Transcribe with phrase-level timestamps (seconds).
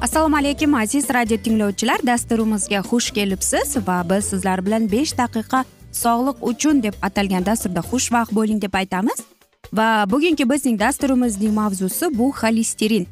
[0.00, 1.98] assalomu alaykum aziz radio tinglovchilar.
[2.06, 8.32] Dasturimizga xush kelibsiz va biz sizlar bilan besh daqiqa sog'liq uchun deb atalgan dasturda xushvaqt
[8.34, 9.18] bo'ling deb aytamiz.
[9.72, 13.06] Va bugungi bizning dasturimizning mavzusi bu xolesterin.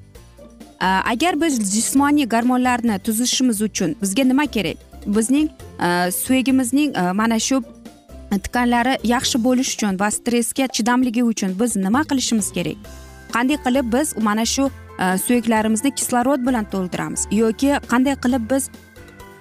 [0.81, 4.77] Agar biz jismoniy gormonlarni tuzishimiz uchun bizga nima kerak?
[5.07, 5.49] Bizning
[6.23, 7.63] suyagimizning mana shu
[8.45, 12.77] tikanlari yaxshi bo'lishi uchun va stressga chidamligi uchun biz nima qilishimiz kerak?
[13.35, 17.29] Qanday qilib biz mana shu Э, suyaklarimizni kislorod bilan to'ldiramiz.
[17.31, 18.71] Yoki qanday qilib biz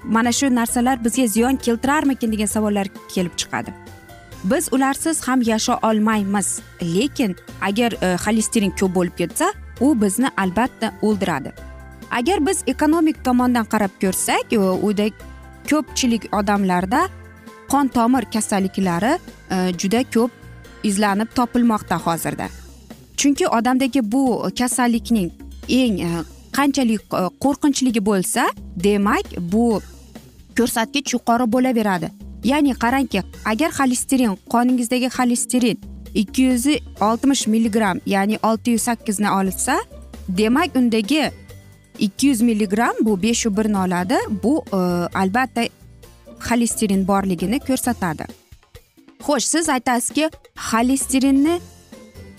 [0.04, 3.74] mana shu narsalar bizga ziyon keltirarmikin degan savollar kelib chiqadi.
[4.44, 6.60] Biz ularsiz ham yasha olmaymiz.
[6.82, 9.48] Lekin agar e, xolesterin ko'p bo'lib ketsa
[9.82, 11.52] u bizni albatta o'ldiradi.
[12.12, 15.10] Agar biz ekonomik tomondan qarab ko'rsak e, uyda
[15.70, 17.02] ko'pchilik odamlarda
[17.72, 19.18] qon tomir kasalliklari
[19.52, 20.32] e, juda ko'p
[20.84, 22.48] izlanib topilmoqda hozirda.
[23.18, 24.24] Chunki odamdagi bu
[24.60, 26.10] kasallikning eng e,
[26.58, 28.48] qanchalik e, qo'rqinchligi bo'lsa
[28.84, 29.82] demak bu
[30.58, 32.10] ko'rsatkich yuqori bo'laveradi.
[32.44, 35.78] Ya'ni qarangki agar xolesterin qoningizdagi xolesterin
[36.14, 36.66] ikki yuz
[37.02, 39.78] oltmish milligramm ya'ni olti yuz sakkizni olsa
[40.28, 41.32] demak undagi
[42.00, 44.18] ikki yuz milligramm bu besh yu birni oladi.
[44.44, 44.78] Bu e,
[45.22, 45.64] albatta
[46.50, 48.26] xolesterin borligini ko'rsatadi.
[49.26, 50.30] Xo'sh siz aytasizki
[50.70, 51.60] xolesterinni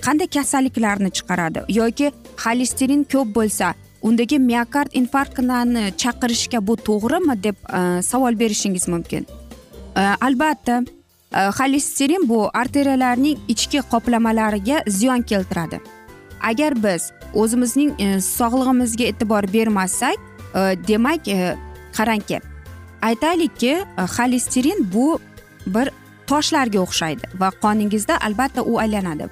[0.04, 2.12] qanday kasalliklarni chiqaradi yoki
[2.44, 9.26] xolesterin ko'p bo'lsa undagi miokard infarktini chaqirishga bu to'g'rimi deb e, savol berishingiz mumkin.
[9.96, 15.80] E, albatta e, xolesterin bu arteriyalarning ichki qoplamalariga ziyon keltiradi.
[16.50, 20.18] Agar biz o'zimizning sog'lig'imizga e'tibor bermasak
[20.88, 21.26] demak
[21.96, 22.38] qarangki
[23.02, 23.72] aytaylikki
[24.16, 25.18] xolesterin bu
[25.66, 25.90] bir
[26.30, 29.28] toshlarga o'xshaydi va qoningizda albatta u aylanadi.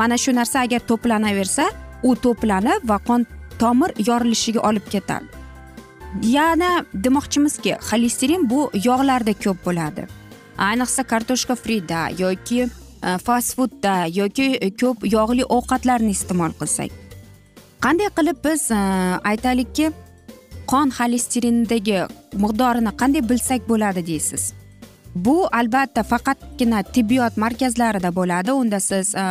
[0.00, 1.64] Mana shu narsa agar to'planaversa
[2.02, 3.26] u to'planib va qon
[3.58, 5.46] tomir yorilishiga olib ketadi
[6.22, 10.06] yana demoqchimizki xolesterin bu yog'larda ko'p bo'ladi.
[10.58, 16.90] Ayniqsa kartoshka frida yoki e, fast foodda yoki ko'p yog'li ovqatlarni iste'mol qilsak.
[17.84, 18.80] Qanday qilib biz e,
[19.32, 19.90] aytaylikki
[20.72, 21.98] qon xolesterinidagi
[22.44, 24.52] miqdorini qanday bilsak bo'ladi deysiz?
[25.14, 28.52] Bu albatta faqatgina tibbiyot markazlarida bo'ladi.
[28.52, 29.24] Unda siz e,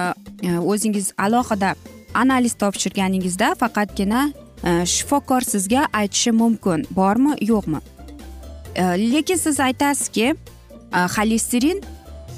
[0.72, 1.76] o'zingiz alohida
[2.22, 4.22] analiz topshirganingizda faqatgina
[4.64, 7.82] e, shifokor sizga aytishi mumkin bormi yo'qmi?
[8.76, 11.84] E, lekin siz aytasizki e, xolesterin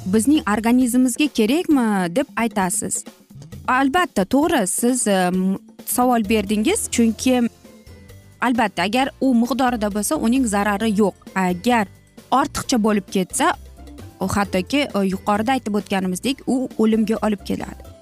[0.06, 3.04] bizning organizmimizga kerakmi deb aytasiz.
[3.68, 5.04] Albatta to'g'ri siz
[5.86, 7.42] savol berdingiz chunki
[8.42, 11.16] albatta agar u miqdorida bo'lsa uning zarari yo'q.
[11.36, 11.88] Agar
[12.32, 13.54] ortiqcha bo'lib ketsa
[14.38, 17.97] hattoki yuqorida aytib o'tganimizdek u o'limga olib keladi.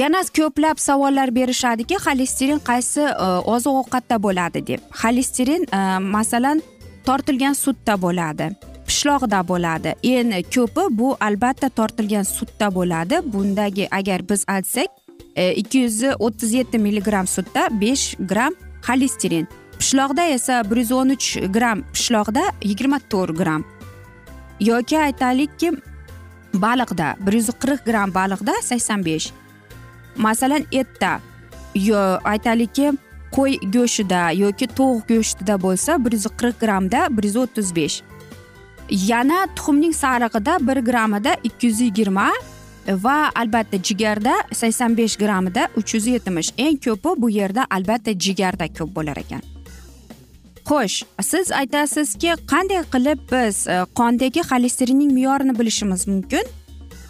[0.00, 4.80] Yana ko'plab savollar berishadiki xolesterin qaysi e, oziq ovqatda bo'ladi deb.
[5.02, 5.80] Xolesterin e,
[6.14, 6.62] masalan
[7.06, 8.50] tortilgan sutda bo'ladi
[8.88, 9.94] pishloqda bo'ladi.
[10.12, 13.16] Eng ko'pi bu albatta tortilgan sutda bo'ladi.
[13.32, 14.88] Bundagi agar biz aytsak
[15.36, 18.54] e, ikki yuz o'ttiz yetti milligramm sutda besh gramm
[18.86, 19.48] xolesterin
[19.78, 23.64] pishloqda esa bir yuz o'n uch gramm pishloqda yigirma to'rt gramm
[24.60, 25.72] yoki aytaylikki
[26.54, 29.28] baliqda bir yuz qirq gramm baliqda sakson besh.
[30.18, 31.20] Masalan etda
[31.74, 32.92] yo aytaylikki
[33.36, 38.02] qo'y go'shtida yoki tovuq go'shtida bo'lsa bir yuz qirq grammda bir yuz o'ttiz besh.
[38.90, 42.30] Yana tuxumning sarig'ida bir grammida ikki yuz yigirma
[42.88, 46.52] va albatta jigarda sakson besh grammida uch yuz yetmish.
[46.58, 49.42] Eng ko'pi bu yerda albatta jigarda ko'p bo'lar ekan.
[50.68, 56.44] Xo'sh siz aytasizki qanday qilib biz e, qondagi xolesterinning me'yorini bilishimiz mumkin?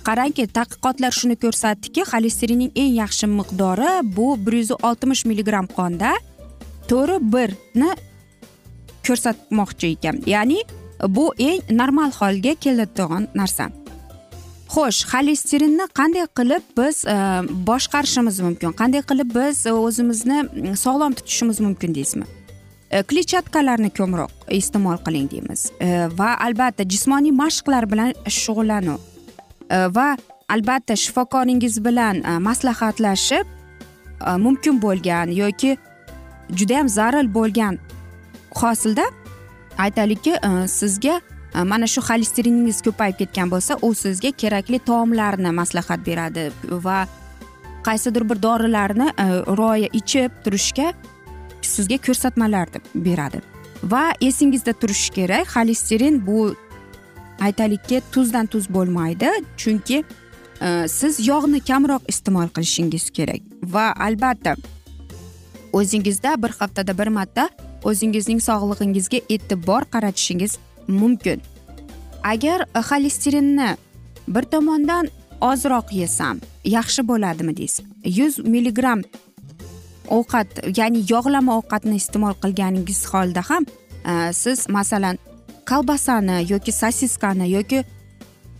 [0.08, 6.12] Qarangki tadqiqotlar shuni ko'rsatdiki xolesterinning eng yaxshi miqdori bu bir yuz oltmish milligramm qonda.
[6.88, 7.90] To'rt birni
[9.06, 10.22] ko'rsatmoqchi ekan.
[10.34, 10.62] Ya'ni
[11.16, 13.68] bu eng normal holga keladigan narsa.
[14.72, 17.16] Xo'sh xolesterinni qanday qilib biz e,
[17.68, 18.72] boshqarishimiz mumkin?
[18.80, 20.38] Qanday qilib biz o'zimizni
[20.84, 22.26] sog'lom tutishimiz mumkin deysizmi?
[22.90, 25.68] E, kletchatkalarni ko'proq iste'mol qiling deymiz.
[25.80, 25.88] E,
[26.20, 29.17] va albatta jismoniy mashqlar bilan shug'ullanuv
[29.70, 30.16] E, va
[30.48, 35.76] albatta shifokoringiz bilan e, maslahatlashib e, mumkin bo'lgan yoki
[36.50, 37.78] judayam zarur bo'lgan
[38.60, 39.04] hosilda
[39.78, 40.38] aytaylikki
[40.72, 41.20] sizga
[41.72, 46.48] mana shu xolesteriningiz ko'payib ketgan bo'lsa u sizga kerakli taomlarni maslahat beradi
[46.86, 46.98] va
[47.86, 49.08] qaysidir bir dorilarni
[49.60, 50.92] rioya ichib turishga
[51.62, 53.42] sizga ko'rsatmalar beradi.
[53.82, 56.54] Va esingizda turishi kerak xolesterin bu
[57.40, 59.30] aytaylikki tuzdan tuz bo'lmaydi.
[59.56, 60.04] Chunki
[60.60, 63.42] e, siz yog'ni kamroq iste'mol qilishingiz kerak.
[63.62, 64.56] Va albatta
[65.72, 67.48] o'zingizda bir haftada bir marta
[67.84, 70.58] o'zingizning sog'lig'ingizga e'tibor qaratishingiz
[70.88, 71.42] mumkin.
[72.24, 73.76] Agar e, xolesterinni
[74.28, 75.08] bir tomondan
[75.40, 77.84] ozroq yesam yaxshi bo'ladimi deysiz?
[78.04, 79.02] Yuz milligramm
[80.08, 80.48] ovqat
[80.78, 83.64] ya'ni yog'lama ovqatni iste'mol qilganingiz holda ham
[84.10, 85.18] e, siz masalan
[85.70, 87.84] kolbasani yoki sosiskani yoki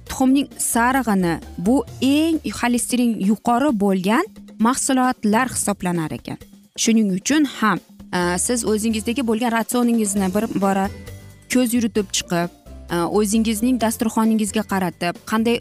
[0.09, 1.35] tuxumning sarig'ini
[1.67, 4.25] bu eng xolesterin yuqori bo'lgan
[4.67, 6.39] mahsulotlar hisoblanar ekan
[6.83, 7.79] shuning uchun ham
[8.47, 10.87] siz o'zingizdagi bo'lgan ratsioningizni bir bora
[11.53, 12.49] ko'z yuritib chiqib
[13.19, 15.57] o'zingizning dasturxoningizga qaratib qanday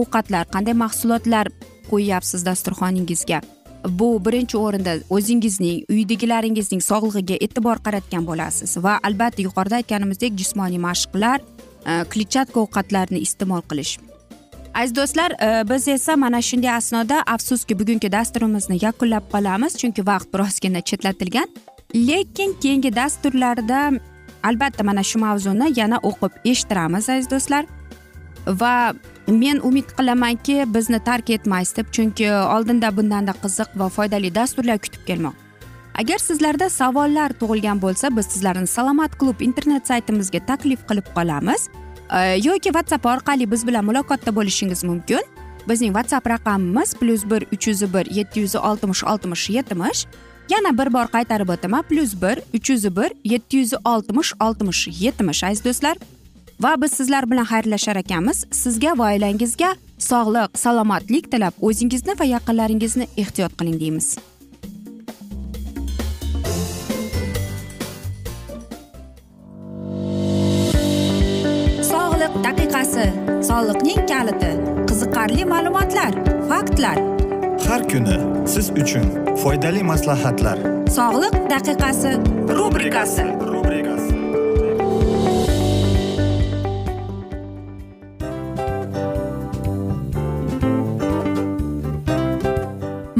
[0.00, 1.46] ovqatlar qanday mahsulotlar
[1.90, 3.38] qo'yyapsiz dasturxoningizga
[3.88, 11.40] bu birinchi o'rinda o'zingizning uydagilaringizning sog'lig'iga e'tibor qaratgan bo'lasiz va albatta yuqorida aytganimizdek jismoniy mashqlar
[11.40, 13.98] e, kletchatka ovqatlarni iste'mol qilish.
[14.74, 20.32] Aziz do'stlar e, biz esa mana shunday asnoda afsuski bugungi dasturimizni yakunlab qolamiz chunki vaqt
[20.34, 21.48] birozgina chetlatilgan.
[21.94, 23.90] Lekin keyingi dasturlarda
[24.42, 27.64] albatta mana shu mavzuni yana o'qib eshittiramiz aziz do'stlar.
[28.46, 28.94] Va
[29.26, 34.78] men umid qilamanki bizni tark etmaysiz deb chunki e, oldinda bundanda qiziq va foydali dasturlar
[34.78, 35.42] kutib kelmoqda
[35.94, 41.68] agar sizlarda savollar tug'ilgan bo'lsa biz sizlarni salomat klub internet saytimizga taklif qilib qolamiz.
[42.10, 42.18] E,
[42.48, 45.22] yoki whatsapp orqali biz bilan muloqotda bo'lishingiz mumkin.
[45.68, 50.06] Bizning whatsapp raqamimiz plyus bir uch yuz bir yetti yuz oltmish oltmish yetmish.
[50.50, 55.44] Yana bir bor qaytarib o'taman plyus bir uch yuz bir yetti yuz oltmish oltmish yetmish
[55.44, 55.96] aziz do'stlar.
[56.60, 58.44] Va biz sizlar bilan xayrlashar ekanmiz.
[58.50, 64.08] Sizga va oilangizga sog'lik salomatlik tilab o'zingizni va yaqinlaringizni ehtiyot qiling deymiz.
[71.92, 73.06] Sog'liq daqiqasi
[73.50, 74.52] soliqning kaliti
[74.88, 76.12] qiziqarli ma'lumotlar
[76.50, 76.98] faktlar.
[77.68, 78.18] Har kuni
[78.54, 79.06] siz uchun
[79.42, 80.58] foydali maslahatlar.
[80.98, 82.12] Sog'liq daqiqasi
[82.58, 83.26] rubrikasi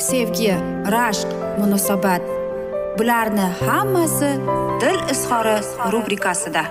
[0.00, 0.52] sevgi
[0.94, 1.28] rashq
[1.58, 2.22] munosabat.
[2.98, 4.30] Bularni hammasi
[4.80, 5.56] dil izhori
[5.92, 6.62] rubrikasida.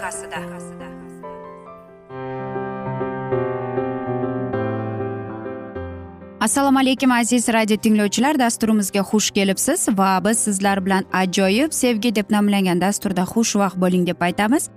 [6.39, 8.39] Assalomu alaykum aziz radio tinglovchilar.
[8.39, 14.21] Dasturimizga xush kelibsiz va biz sizlar bilan ajoyib sevgi deb nomlangan dasturda xushvaqt bo'ling deb
[14.21, 14.69] aytamiz.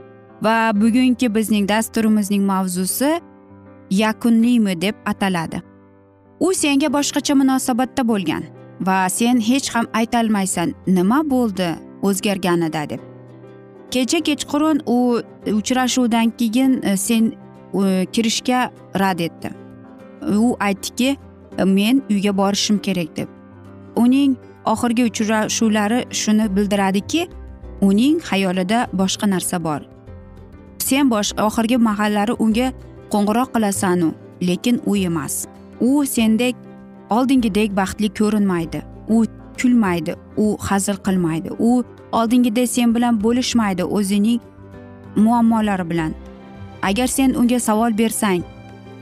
[0.43, 3.21] Va bugungi bizning dasturimizning mavzusi
[3.91, 5.72] yakunlimi deb ataladi.
[6.43, 8.43] U senga boshqacha munosabatda bo'lgan
[8.87, 11.69] va sen hech ham aytolmaysan nima bo'ldi
[12.09, 13.01] o'zgarganida deb.
[13.93, 14.99] Kecha kechqurun u
[15.59, 17.33] uchrashuvdan keyin e, sen
[18.15, 18.61] kirishga
[19.03, 19.51] rad etdi.
[20.47, 21.11] U aytdiki
[21.59, 23.29] e, men uyga borishim kerak deb.
[23.97, 24.37] Uning
[24.73, 27.29] oxirgi uchrashuvlari shuni bildiradiki
[27.89, 29.81] uning xayolida boshqa narsa bor.
[30.79, 32.73] Sen bosh oxirgi mahallari unga
[33.13, 34.15] qo'ng'iroq qilasanu
[34.49, 35.45] lekin u emas.
[35.83, 36.57] U sendek
[37.11, 38.83] oldingidek baxtli ko'rinmaydi.
[39.09, 39.25] U
[39.61, 40.15] kulmaydi.
[40.37, 41.51] U hazil qilmaydi.
[41.59, 44.41] U oldingidek sen bilan bo'lishmaydi o'zining
[45.17, 46.13] muammolari bilan.
[46.83, 48.43] Agar sen unga savol bersang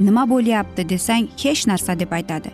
[0.00, 2.50] nima bo'lyapti desang hech narsa deb aytadi.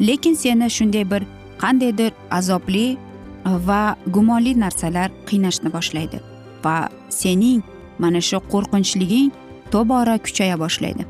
[0.00, 1.22] Lekin seni shunday bir
[1.62, 2.96] qandaydir azobli
[3.44, 6.18] va gumonli narsalar qiynashni boshlaydi
[6.64, 6.76] va
[7.08, 7.62] sening
[7.98, 9.30] mana shu qo'rqinchliging
[9.70, 11.04] tobora kuchaya boshlaydi.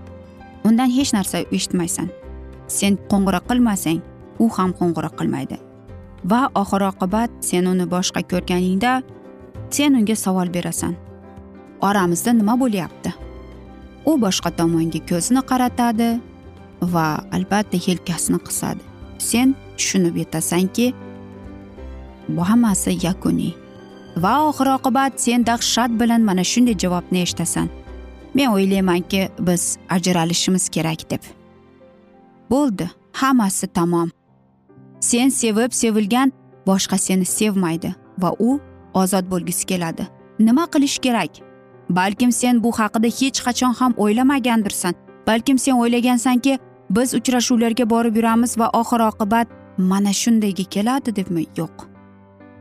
[0.65, 2.24] Undan hech narsa eshitmaysan.
[2.79, 4.01] Sen qo'ng'iroq qilmasang
[4.43, 5.57] u ham qo'ng'iroq qilmaydi.
[6.31, 8.93] Va oxir oqibat sen uni boshqa ko'rganingda
[9.77, 10.95] sen unga savol berasan.
[11.89, 13.11] Oramizda nima bo'lyapti?
[14.11, 16.09] U boshqa tomonga ko'zini qaratadi
[16.95, 18.83] va albatta yelkasini qisadi.
[19.19, 20.87] Sen tushunib yetasanki
[22.29, 23.55] bu hammasi yakuniy.
[24.17, 27.69] Va oxir oqibat sen dahshat bilan mana shunday javobni eshitasan.
[28.35, 31.23] Men o'ylaymanki biz ajralishimiz kerak deb.
[32.51, 32.91] Bo'ldi.
[33.13, 34.11] Hammasi tamom.
[35.01, 36.33] Sen sevib sevilgan
[36.67, 38.61] boshqa seni sevmaydi va u
[38.95, 40.07] ozod bo'lgisi keladi.
[40.39, 41.31] Nima qilish kerak?
[41.91, 44.95] Balkim sen bu haqida hech qachon ham o'ylamagandirsan.
[45.27, 46.59] Balkim sen o'ylagansanki
[46.91, 49.49] biz uchrashuvlarga borib yuramiz va oxir oqibat
[49.79, 51.47] mana shundayga keladi debmi?
[51.57, 51.77] Yo'q.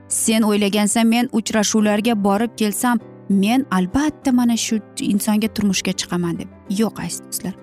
[0.07, 2.99] Sen o'ylagansan men uchrashuvlarga borib kelsam
[3.29, 6.49] men albatta mana shu insonga turmushga chiqaman deb.
[6.69, 7.53] Yo'q aziz do'stlar.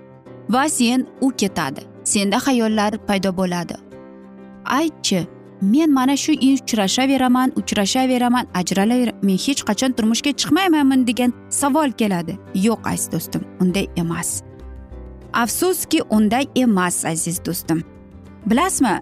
[0.50, 1.89] Va sen u ketadi.
[2.04, 3.74] Senda xayollar paydo bo'ladi.
[4.64, 5.26] Aytchi
[5.62, 12.38] men mana shu uchrashaveraman uchrashaveraman ajralaveraman men hech qachon turmushga chiqmaymanmi degan savol keladi.
[12.54, 14.42] Yo'q aziz do'stim unday emas.
[15.32, 17.84] Afsuski unday emas aziz do'stim.
[18.46, 18.94] Bilasizmi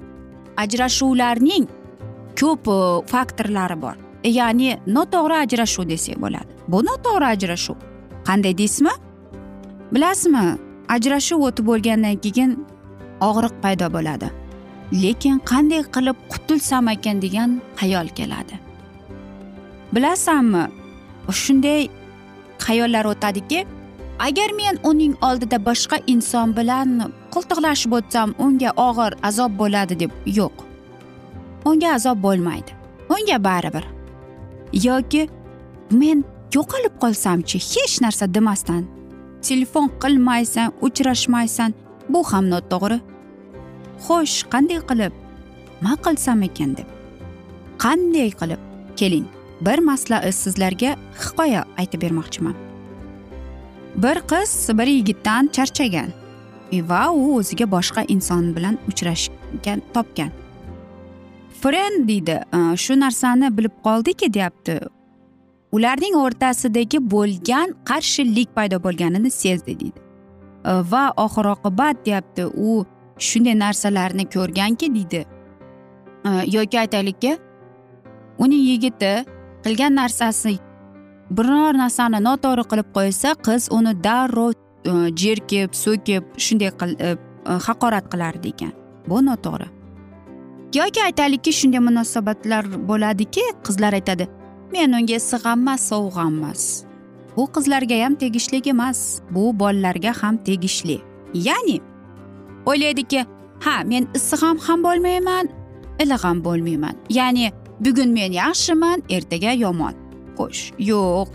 [0.57, 1.67] ajrashuvlarning
[2.41, 2.67] ko'p
[3.07, 3.97] faktorlari bor.
[4.25, 6.51] Ya'ni noto'g'ri ajrashuv desak bo'ladi.
[6.69, 7.77] Bu noto'g'ri ajrashuv.
[8.29, 8.95] Qanday deysizmi?
[9.93, 10.45] Bilasizmi
[10.89, 12.51] ajrashuv o'tib bo'lgandan keyin
[13.21, 14.29] og'riq paydo bo'ladi.
[15.03, 18.55] Lekin qanday qilib qutulsam ekan degan xayol keladi.
[19.95, 20.65] Bilasanmi
[21.43, 21.89] shunday
[22.67, 23.61] xayollar o'tadiki
[24.27, 26.89] agar men uning oldida boshqa inson bilan
[27.35, 30.55] qo'ltiqlashib o'tsam unga og'ir azob bo'ladi deb yo'q.
[31.69, 32.73] Unga azob bo'lmaydi.
[33.15, 33.85] Unga baribir.
[34.89, 35.23] Yoki
[36.01, 38.83] men yo'qolib qolsamchi hech narsa demasdan
[39.49, 41.75] telefon qilmaysan uchrashmaysan
[42.09, 42.99] bu ham noto'g'ri
[44.07, 45.13] xo'sh qanday qilib?
[45.83, 46.89] Nima qilsam ekan deb.
[47.85, 48.61] Qanday qilib?
[48.99, 49.27] Keling
[49.67, 52.57] bir masla sizlarga hikoya aytib bermoqchiman.
[54.03, 56.11] Bir qiz bir yigitdan charchagan.
[56.73, 60.31] Va u o'ziga boshqa inson bilan uchrashgan topgan.
[61.61, 62.37] Fren deydi
[62.85, 64.81] shu narsani bilib qoldiki deyapti.
[65.73, 70.08] Ularning o'rtasidagi bo'lgan qarshilik paydo bo'lganini sezdi deydi.
[70.69, 72.45] Э, va oxir oqibat deyapti.
[72.69, 72.85] U
[73.19, 75.25] shunday narsalarni ko'rganki deydi.
[76.29, 77.39] Э, yoki aytaylikki
[78.39, 79.13] uning yigiti
[79.65, 80.59] qilgan narsasi
[81.31, 87.11] biror narsani noto'g'ri qilib qo'ysa qiz uni darrov e, jerkib so'kib shunday qilib e,
[87.51, 88.73] e, haqorat qilardi ekan.
[89.09, 89.69] Bu noto'g'ri.
[90.79, 94.29] Yoki aytaylikki shunday munosabatlar bo'ladiki qizlar aytadi
[94.73, 96.65] men unga issiq ham emas sovuq ham emas
[97.39, 100.99] bu qizlarga ham tegishli emas bu bolalarga ham tegishli.
[101.35, 101.81] Ya'ni
[102.67, 103.21] o'ylaydiki
[103.65, 105.49] ha men issiq ham ham bo'lmayman
[106.03, 106.95] iliq ham bo'lmayman.
[107.19, 109.95] Ya'ni bugun men yaxshiman ertaga yomon.
[110.39, 111.29] Xo'sh yo'q.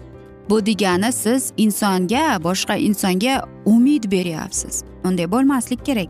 [0.49, 3.33] Bu degani siz insonga boshqa insonga
[3.65, 4.83] umid beryapsiz.
[5.07, 6.09] Unday bo'lmaslik kerak.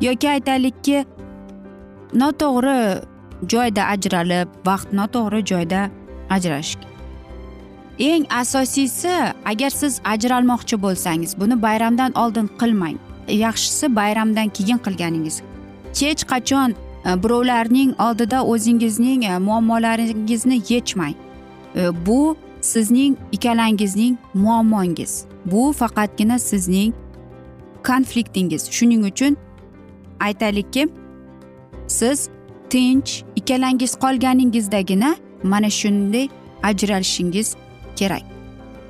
[0.00, 0.98] Yoki aytaylikki
[2.20, 2.78] noto'g'ri
[3.52, 5.80] joyda ajralib vaqt noto'g'ri joyda
[6.30, 6.97] ajrashishgan
[7.98, 9.10] eng asosiysi
[9.44, 12.96] agar siz ajralmoqchi bo'lsangiz buni bayramdan oldin qilmang.
[13.28, 15.42] Yaxshisi bayramdan keyin qilganingiz.
[16.00, 21.14] Hech qachon e, birovlarning oldida o'zingizning e, muammolaringizni yechmang.
[21.76, 25.24] E, bu sizning ikkalangizning muammongiz.
[25.44, 26.94] Bu faqatgina sizning
[27.84, 28.70] konfliktingiz.
[28.70, 29.36] Shuning uchun
[30.20, 30.88] aytaylikki
[31.86, 32.28] siz
[32.70, 36.28] tinch ikkalangiz qolganingizdagina mana shunday
[36.62, 37.56] ajralishingiz
[38.00, 38.24] kerak.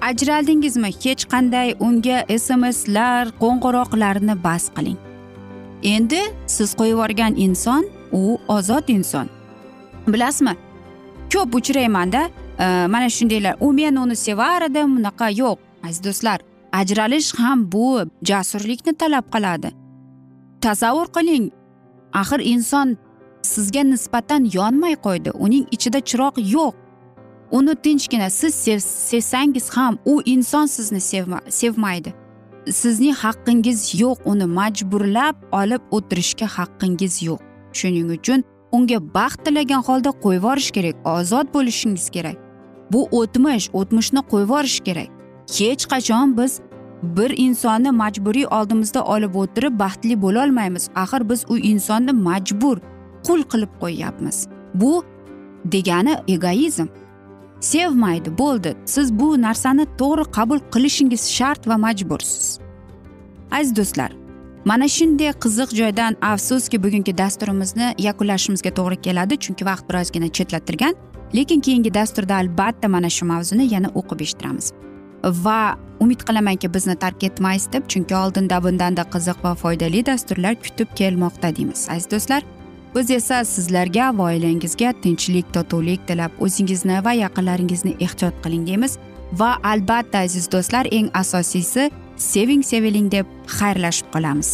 [0.09, 0.91] Ajraldingizmi?
[1.05, 4.99] Hech qanday unga smslar qo'ng'iroqlarni bas qiling.
[5.95, 9.27] Endi siz qo'yib yuborgan inson u ozod inson.
[10.07, 10.55] Bilasizmi?
[11.33, 12.23] Ko'p uchraymanda
[12.59, 13.57] e, mana shundaylar.
[13.61, 16.41] U men uni sevar edim unaqa yo'q aziz do'stlar.
[16.73, 17.87] Ajralish ham bu
[18.23, 19.71] jasurlikni talab qiladi.
[20.61, 21.51] Tasavvur qiling
[22.13, 22.97] axir inson
[23.43, 25.31] sizga nisbatan yonmay qo'ydi.
[25.45, 26.75] Uning ichida chiroq yo'q.
[27.51, 32.15] Uni tinchgina siz sevsangiz ham u inson sizni sevma, sevmaydi.
[32.71, 37.41] Sizning haqqingiz yo'q uni majburlab olib o'tirishga haqqingiz yo'q.
[37.73, 42.37] Shuning uchun unga baxt tilagan holda qo'yib yuborish kerak ozod bo'lishingiz kerak.
[42.93, 45.09] Bu o'tmish o'tmishni qo'yib yuborish kerak.
[45.59, 46.61] Hech qachon biz
[47.03, 52.77] bir insonni majburiy oldimizda olib o'tirib baxtli bo'lolmaymiz axir biz u insonni majbur
[53.27, 54.49] qul qilib qo'yyapmiz.
[54.75, 55.05] Bu
[55.65, 56.89] degani egoizm.
[57.61, 58.77] Sevmaydi bo'ldi.
[58.85, 62.59] Siz bu narsani to'g'ri qabul qilishingiz shart va majbursiz.
[63.51, 64.13] Aziz do'stlar
[64.65, 70.95] mana shunday qiziq joydan afsuski bugungi dasturimizni yakunlashimizga to'g'ri keladi chunki vaqt birozgina chetlatilgan.
[71.35, 74.73] Lekin keyingi dasturda albatta mana shu mavzuni yana o'qib eshittiramiz.
[75.25, 80.89] Va umid qilamanki bizni tark etmaysiz deb chunki oldinda bundanda qiziq va foydali dasturlar kutib
[81.01, 81.89] kelmoqda deymiz.
[81.91, 82.43] Aziz do'stlar
[82.99, 88.97] biz esa sizlarga va oilangizga tinchlik totuvlik tilab o'zingizni va yaqinlaringizni ehtiyot qiling deymiz
[89.41, 91.85] va albatta aziz do'stlar eng asosiysi
[92.17, 93.27] seving seviling deb
[93.59, 94.51] xayrlashib qolamiz.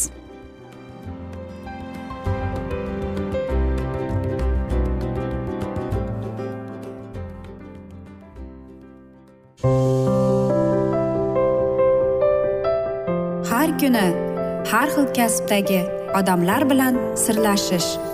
[13.51, 14.09] Har kuni
[14.73, 15.81] har xil kasbdagi
[16.19, 18.14] odamlar bilan sirlashish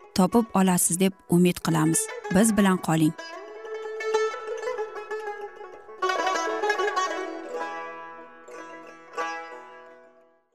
[0.15, 1.99] topib olasiz deb umid qilamiz.
[2.35, 3.13] Biz bilan qoling.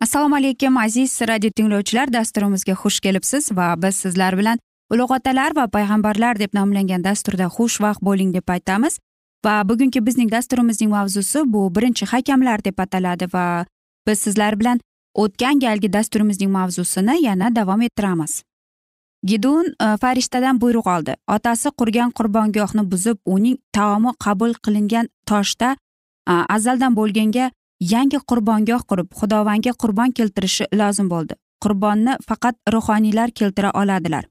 [0.00, 2.12] Assalomu alaykum aziz radio tinglovchilar.
[2.12, 4.58] Dasturimizga xush kelibsiz va biz sizlar bilan
[4.92, 8.98] ulug' otalar va payg'ambarlar deb nomlangan dasturda xushvaqt bo'ling deb aytamiz.
[9.44, 13.66] Va bugungi bizning dasturimizning mavzusi bu birinchi hakamlar deb ataladi va
[14.06, 14.80] biz sizlar bilan
[15.14, 18.42] o'tgan galgi dasturimizning mavzusini yana davom ettiramiz.
[19.30, 21.16] Gidun e, farishtadan buyruq oldi.
[21.36, 25.76] Otasi qurgan qurbongohni buzib uning taomi qabul qilingan toshda
[26.30, 31.34] e, azaldan bo'lganga yangi qurbongoh qurib xudovanga qurbon keltirishi lozim bo'ldi.
[31.64, 34.24] Qurbonni faqat ruhoniylar keltira oladilar.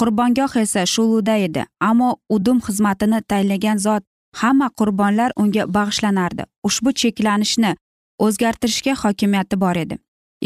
[0.00, 4.02] Qurbongoh esa shuluda edi ammo udum xizmatini tayinlagan zot
[4.40, 6.44] hamma qurbonlar unga bag'ishlanardi.
[6.68, 7.74] Ushbu cheklanishni
[8.24, 9.98] o'zgartirishga hokimiyati bor edi.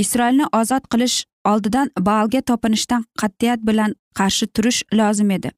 [0.02, 5.50] Isroilni ozod qilish oldidan baalga topinishdan qat'iyat bilan qarshi turish lozim edi.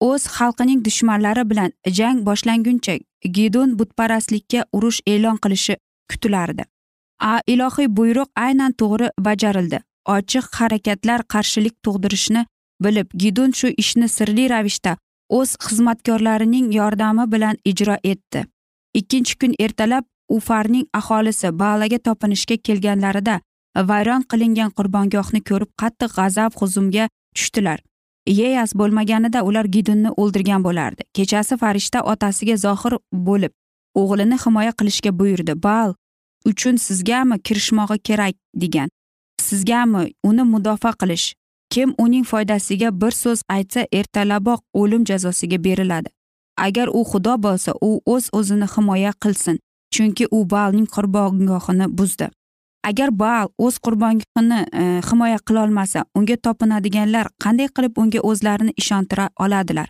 [0.00, 2.94] O'z xalqining dushmanlari bilan jang boshlanguncha
[3.36, 5.76] gidon butparastlikka urush e'lon qilishi
[6.10, 6.64] kutilardi.
[7.20, 9.78] A ilohiy buyruq aynan to'g'ri bajarildi.
[10.16, 12.42] Ochiq harakatlar qarshilik tug'dirishni
[12.84, 14.92] bilib gidun shu ishni sirli ravishda
[15.38, 18.44] o'z xizmatkorlarining yordami bilan ijro etdi.
[18.94, 20.04] Ikkinchi kun ertalab
[20.36, 23.40] ufarning aholisi balaga topinishga kelganlarida
[23.90, 27.80] vayron qilingan qurbongohni ko'rib qattiq g'azab huzumga tushdilar.
[28.26, 31.02] Yeyas bo'lmaganida ular gidunni o'ldirgan bo'lardi.
[31.16, 33.52] Kechasi farishta otasiga zohir bo'lib
[34.00, 35.54] o'g'lini himoya qilishga buyurdi.
[35.62, 35.94] Bal
[36.50, 38.34] uchun sizgami kirishmog'i kerak?
[38.54, 38.88] degan.
[39.40, 41.34] Sizgami uni mudofaa qilish?
[41.70, 46.08] Kim uning foydasiga bir so'z aytsa ertalaboq o'lim jazosiga beriladi.
[46.66, 49.56] Agar u xudo bo'lsa u o'z o'zini himoya qilsin
[49.94, 52.28] chunki u balning qurbongohini buzdi.
[52.90, 59.88] Agar baal o'z qurbongohini e, himoya qilolmasa unga topinadiganlar qanday qilib unga o'zlarini ishontira oladilar?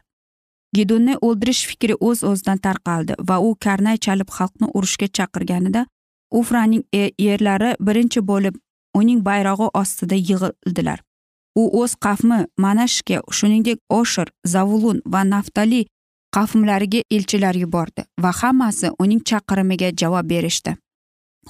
[0.77, 5.87] Gidunni o'ldirish fikri o'z o'zidan tarqaldi va u karnay chalib xalqni urushga chaqirganida
[6.41, 8.55] ufraning e, erlari birinchi bo'lib
[9.01, 11.03] uning bayrog'i ostida yig'ildilar.
[11.61, 15.83] U o'z qavmi manashga shuningdek oshir zavulun va naftali
[16.37, 20.77] qavmlariga elchilar yubordi va hammasi uning chaqirimiga javob berishdi.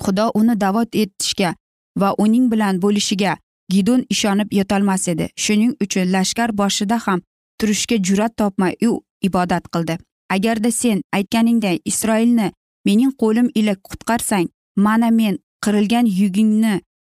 [0.03, 1.55] Xudo uni da'vat etishga
[2.01, 3.37] va uning bilan bo'lishiga
[3.73, 5.29] gidon ishonib yotolmas edi.
[5.37, 7.21] Shuning uchun lashkar boshida ham
[7.59, 9.99] turishga jur'at topmay u ibodat qildi.
[10.35, 12.53] Agarda sen aytganingday isroilni
[12.85, 16.75] mening qo'lim ila qutqarsang mana men qirilgan yugingni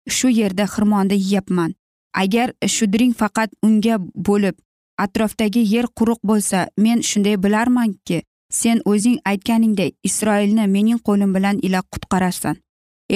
[0.09, 1.71] shu yerda xirmonda yeyapman.
[2.13, 3.95] Agar shudring faqat unga
[4.27, 4.55] bo'lib
[4.97, 11.79] atrofdagi yer quruq bo'lsa men shunday bilarmanki sen o'zing aytganingday isroilni mening qo'lim bilan ila
[11.93, 12.55] qutqararsan.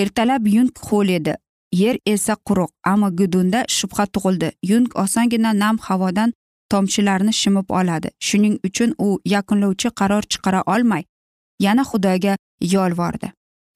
[0.02, 1.34] Ertalab yung ho'l edi.
[1.72, 4.52] Yer esa quruq ammo gudunda shubha tug'ildi.
[4.72, 6.34] Yung osongina nam havodan
[6.72, 8.10] tomchilarni shimib oladi.
[8.20, 11.04] Shuning uchun u yakunlovchi qaror chiqara olmay
[11.60, 13.32] yana xudoga yolvordi.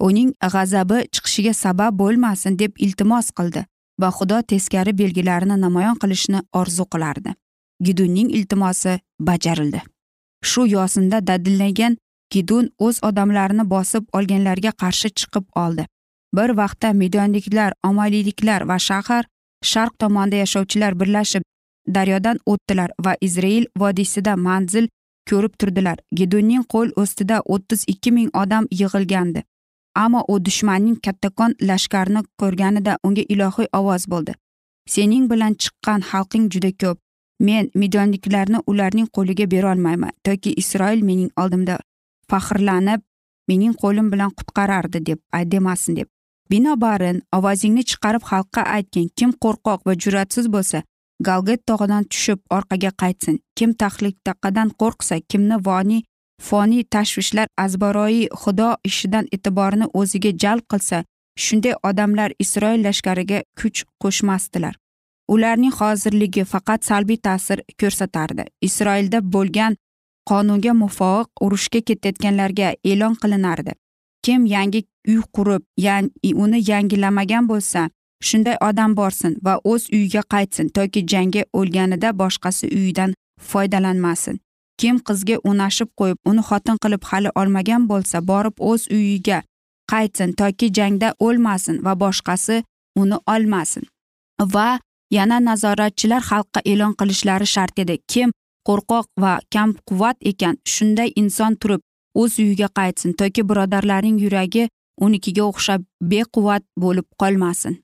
[0.08, 3.66] Uning g'azabi chiqishiga sabab bo'lmasin deb iltimos qildi
[4.02, 7.32] va xudo teskari belgilarini namoyon qilishni orzu qilardi.
[7.86, 9.82] Gidunning iltimosi bajarildi.
[10.50, 11.98] Shu yosinda dadillagan
[12.34, 15.86] gidun o'z odamlarini bosib olganlarga qarshi chiqib oldi.
[16.38, 19.26] Bir vaqtda midonliklar omaliyliklar va shahar
[19.72, 21.44] sharq tomonida yashovchilar birlashib
[21.96, 24.88] daryodan o'tdilar va izrail vodiysida manzil
[25.30, 25.98] ko'rib turdilar.
[26.16, 29.44] Gidunning qo'l ostida o'ttiz ikki ming odam yig'ilgandi
[30.04, 34.34] ammo u dushmanning kattakon lashkarini ko'rganida unga ilohiy ovoz bo'ldi.
[34.94, 36.98] Sening bilan chiqqan xalqing juda ko'p.
[37.48, 41.76] Men midonliklarni ularning qo'liga berolmayman toki isroil mening oldimda
[42.32, 43.02] faxrlanib
[43.50, 45.20] mening qo'lim bilan qutqarardi deb
[45.54, 46.10] demasin deb
[46.52, 49.10] binobarin ovozingni chiqarib xalqqa aytgin.
[49.18, 50.84] Kim qo'rqoq va jur'atsiz bo'lsa
[51.28, 53.36] galget tog'idan tushib orqaga qaytsin.
[53.58, 56.02] Kim tahlikadan qo'rqsa kimni voniy
[56.48, 61.04] foniy tashvishlar azbaroyi xudo ishidan e'tiborini o'ziga jalb qilsa
[61.46, 64.76] shunday odamlar isroil lashkariga kuch qo'shmasdilar.
[65.34, 68.44] Ularning hozirligi faqat salbiy ta'sir ko'rsatardi.
[68.68, 69.78] Isroilda bo'lgan
[70.30, 73.72] qonunga muvofiq urushga ketayotganlarga e'lon qilinardi.
[74.26, 75.64] Kim yangi uy qurib
[76.44, 77.90] uni yangilamagan bo'lsa
[78.28, 83.14] shunday odam borsin va o'z uyiga qaytsin toki jangi o'lganida boshqasi uyidan
[83.52, 84.40] foydalanmasin.
[84.80, 89.40] Kim qizga unashib qo'yib uni xotin qilib hali olmagan bo'lsa borib o'z uyiga
[89.92, 92.64] qaytsin toki jangda o'lmasin va boshqasi
[93.02, 93.84] uni olmasin.
[94.54, 94.80] Va
[95.18, 98.30] yana nazoratchilar xalqqa e'lon qilishlari shart edi kim
[98.68, 101.82] qo'rqoq va kamquvvat ekan shunday inson turib
[102.16, 104.70] o'z uyiga qaytsin toki birodarlarning yuragi
[105.06, 107.84] unikiga o'xshab bequvvat bo'lib qolmasin.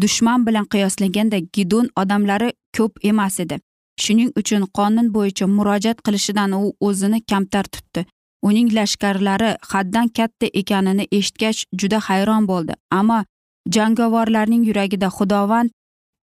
[0.00, 3.58] Dushman bilan qiyoslaganda gidon odamlari ko'p emas edi.
[4.02, 8.06] Shuning uchun qonun bo'yicha murojaat qilishidan u o'zini kamtar tutdi.
[8.48, 12.72] Uning lashkarlari haddan katta ekanini eshitgach juda hayron bo'ldi.
[12.98, 13.20] Ammo
[13.74, 15.70] jangovorlarning yuragida xudovand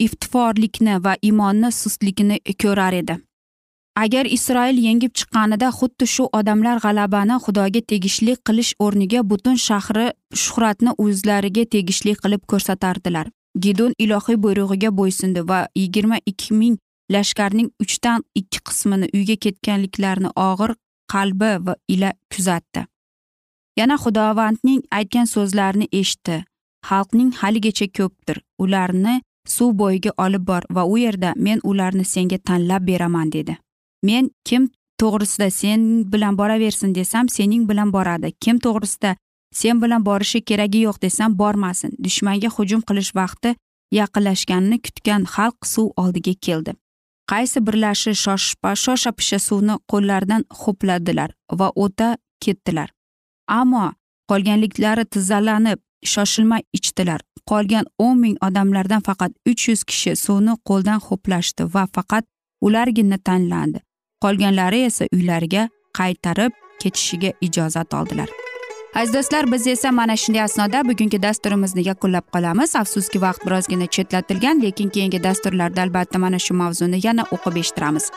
[0.06, 3.16] iftiforlikni va imonni sustligini ko'rar edi.
[3.96, 10.08] Agar isroil yengib chiqqanida xuddi shu odamlar g'alabani xudoga tegishli qilish o'rniga butun shahri
[10.44, 13.28] shuhratni o'zlariga tegishli qilib ko'rsatardilar.
[13.64, 16.78] Gidon ilohiy buyrug'iga bo'ysundi va yigirma ikki ming
[17.14, 20.72] lashkarning uchdan ikki qismini uyga ketganliklarini og'ir
[21.14, 22.86] qalbi va ila kuzatdi.
[23.80, 26.38] Yana xudovandning aytgan so'zlarini eshitdi.
[26.90, 29.16] Xalqning haligacha ko'pdir ularni
[29.56, 33.58] suv bo'yiga olib bor va u yerda men ularni senga tanlab beraman dedi.
[34.04, 34.70] Men kim
[35.02, 35.82] to'g'risida sen
[36.14, 38.32] bilan boraversin desam sening bilan boradi.
[38.44, 39.16] Kim to'g'risida
[39.52, 41.92] sen bilan borishi keragi yo'q desam bormasin.
[42.04, 43.56] Dushmanga hujum qilish vaqti
[44.00, 46.72] yaqinlashganini kutgan xalq suv oldiga keldi.
[47.32, 48.12] Qaysi birlashi
[48.84, 52.10] shosha pisha suvni qo'llaridan ho'pladilar va o'ta
[52.44, 52.90] ketdilar.
[53.60, 53.86] Ammo
[54.30, 55.80] qolganliklari tizzalanib
[56.14, 57.22] shoshilmay ichdilar.
[57.50, 62.26] Qolgan o'n ming odamlardan faqat uch yuz kishi suvni qo'ldan ho'plashdi va faqat
[62.66, 63.80] ulargina tanlandi.
[64.24, 68.30] Qolganlari esa uylariga qaytarib ketishiga ijozat oldilar.
[68.96, 72.76] Aziz do'stlar biz esa mana shunday asnoda bugungi dasturimizni yakunlab qolamiz.
[72.76, 78.12] Afsuski vaqt birozgina chetlatilgan lekin keyingi dasturlarda albatta mana shu mavzuni yana o'qib eshittiramiz.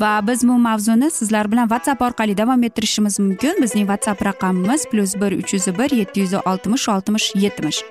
[0.00, 3.54] Va biz bu mavzuni sizlar bilan whatsapp orqali davom ettirishimiz mumkin.
[3.62, 7.82] Bizning whatsapp raqamimiz plyus bir uch yuz bir yetti yuz oltmish oltmish yetmish.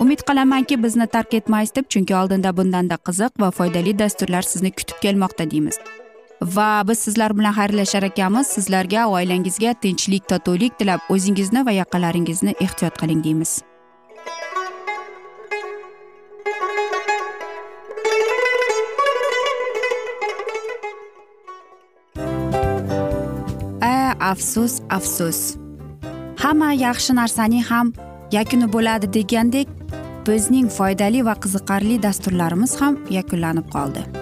[0.00, 4.96] Umid qilamanki bizni tark etmaysiz deb chunki oldinda bundanda qiziq va foydali dasturlar sizni kutib
[5.02, 5.76] kelmoqda deymiz.
[6.42, 8.46] Va biz sizlar bilan xayrlashar ekanmiz.
[8.46, 13.62] Sizlarga oilangizga tinchlik totuvlik tilab o'zingizni va yaqinlaringizni ehtiyot qiling deymiz.
[23.80, 25.56] A afsus afsus.
[26.42, 27.92] Hamma yaxshi narsaning ham
[28.32, 29.68] yakuni bo'ladi degandek
[30.26, 34.21] bizning foydali va qiziqarli dasturlarimiz ham yakunlanib qoldi.